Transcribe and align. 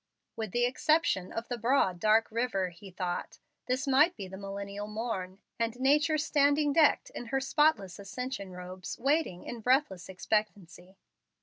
"With 0.35 0.49
the 0.51 0.65
exception 0.65 1.31
of 1.31 1.47
the 1.47 1.59
broad 1.59 1.99
dark 1.99 2.31
river," 2.31 2.69
he 2.69 2.89
thought, 2.89 3.37
"this 3.67 3.85
might 3.87 4.15
be 4.15 4.27
the 4.27 4.35
Millennial 4.35 4.87
morn, 4.87 5.37
and 5.59 5.79
nature 5.79 6.17
standing 6.17 6.73
decked 6.73 7.11
in 7.11 7.27
her 7.27 7.39
spotless 7.39 7.99
ascension 7.99 8.51
robes, 8.51 8.97
waiting 8.97 9.43
in 9.43 9.59
breathless 9.59 10.09
expectancy." 10.09 10.97